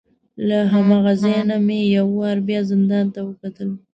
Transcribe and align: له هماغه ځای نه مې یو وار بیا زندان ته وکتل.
له 0.47 0.57
هماغه 0.73 1.13
ځای 1.23 1.39
نه 1.49 1.57
مې 1.65 1.79
یو 1.95 2.07
وار 2.19 2.37
بیا 2.47 2.59
زندان 2.71 3.05
ته 3.13 3.19
وکتل. 3.27 3.69